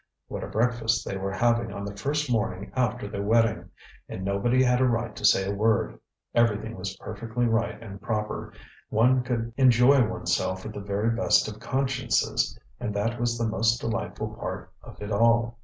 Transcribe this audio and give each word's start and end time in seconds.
What 0.29 0.43
a 0.43 0.47
breakfast 0.47 1.05
they 1.07 1.15
were 1.15 1.31
having 1.33 1.71
on 1.71 1.85
the 1.85 1.95
first 1.95 2.27
morning 2.27 2.71
after 2.75 3.07
their 3.07 3.21
wedding! 3.21 3.69
And 4.09 4.25
nobody 4.25 4.63
had 4.63 4.81
a 4.81 4.85
right 4.87 5.15
to 5.15 5.23
say 5.23 5.45
a 5.47 5.53
word. 5.53 5.99
Everything 6.33 6.75
was 6.75 6.97
perfectly 6.97 7.45
right 7.45 7.79
and 7.83 8.01
proper, 8.01 8.51
one 8.89 9.21
could 9.21 9.53
enjoy 9.57 10.03
oneself 10.03 10.63
with 10.65 10.73
the 10.73 10.79
very 10.79 11.11
best 11.11 11.47
of 11.47 11.59
consciences, 11.59 12.57
and 12.79 12.95
that 12.95 13.19
was 13.19 13.37
the 13.37 13.47
most 13.47 13.79
delightful 13.79 14.29
part 14.33 14.73
of 14.81 14.99
it 15.03 15.11
all. 15.11 15.59